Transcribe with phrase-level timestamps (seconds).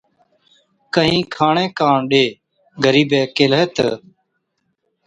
[0.93, 2.25] ڪهِين کاڻي ڪاڻ ڏي۔
[2.83, 3.87] غريبَي ڪيهلَي تہ،